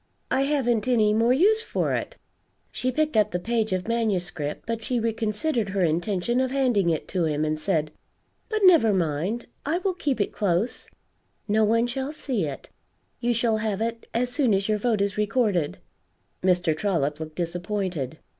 [0.31, 2.17] I haven't any more use for it."
[2.71, 7.07] She picked up the page of manuscript, but she reconsidered her intention of handing it
[7.09, 7.91] to him, and said,
[8.49, 10.89] "But never mind; I will keep it close;
[11.47, 12.71] no one shall see it;
[13.19, 15.77] you shall have it as soon as your vote is recorded."
[16.41, 16.75] Mr.
[16.75, 18.17] Trollop looked disappointed.